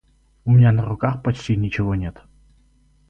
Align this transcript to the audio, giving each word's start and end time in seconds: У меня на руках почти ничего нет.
У 0.45 0.49
меня 0.51 0.71
на 0.71 0.83
руках 0.83 1.21
почти 1.21 1.55
ничего 1.55 1.93
нет. 1.93 2.23